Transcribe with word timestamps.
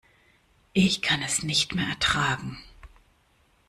Ich 0.73 1.03
kann 1.03 1.21
es 1.21 1.43
nicht 1.43 1.75
mehr 1.75 1.87
ertragen. 1.89 2.57